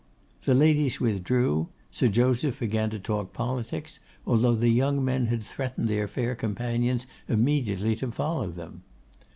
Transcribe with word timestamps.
The 0.45 0.55
ladies 0.55 0.99
withdrew; 0.99 1.69
Sir 1.91 2.07
Joseph 2.07 2.59
began 2.59 2.89
to 2.89 2.97
talk 2.97 3.33
politics, 3.33 3.99
although 4.25 4.55
the 4.55 4.69
young 4.69 5.05
men 5.05 5.27
had 5.27 5.43
threatened 5.43 5.87
their 5.89 6.07
fair 6.07 6.33
companions 6.33 7.05
immediately 7.29 7.95
to 7.97 8.11
follow 8.11 8.49
them. 8.49 8.81